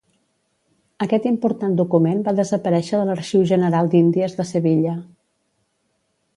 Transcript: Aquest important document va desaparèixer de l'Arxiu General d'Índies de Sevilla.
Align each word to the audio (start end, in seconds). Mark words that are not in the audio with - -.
Aquest 1.05 1.27
important 1.31 1.75
document 1.81 2.25
va 2.29 2.33
desaparèixer 2.41 3.03
de 3.03 3.09
l'Arxiu 3.11 3.45
General 3.53 3.93
d'Índies 3.95 4.37
de 4.41 4.49
Sevilla. 4.57 4.99